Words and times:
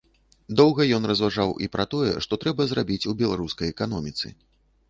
Доўга 0.59 0.87
ён 0.97 1.03
разважаў 1.11 1.53
і 1.65 1.69
пра 1.75 1.85
тое, 1.93 2.11
што 2.27 2.33
трэба 2.45 2.67
зрабіць 2.73 3.07
у 3.13 3.15
беларускай 3.23 3.73
эканоміцы. 3.75 4.27